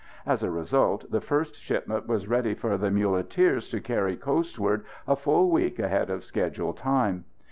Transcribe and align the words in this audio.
As 0.25 0.41
a 0.41 0.49
result, 0.49 1.11
the 1.11 1.21
first 1.21 1.53
shipment 1.61 2.07
was 2.07 2.27
ready 2.27 2.55
for 2.55 2.75
the 2.75 2.89
muleteers 2.89 3.69
to 3.69 3.79
carry 3.79 4.15
coastward 4.15 4.83
a 5.07 5.15
full 5.15 5.51
week 5.51 5.77
ahead 5.77 6.09
of 6.09 6.23
schedule 6.23 6.73
time. 6.73 7.25